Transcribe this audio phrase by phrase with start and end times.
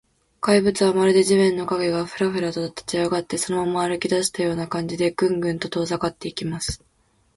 [0.39, 6.83] 怪物は、まるで地面の影が、フラフラと立ちあがって、そのまま歩きだしたような感じで、グングンと遠ざかっていきます。